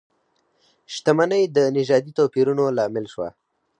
شتمنۍ 0.93 1.43
د 1.55 1.57
نژادي 1.75 2.11
توپیرونو 2.17 2.63
لامل 2.77 3.05
شوه. 3.13 3.29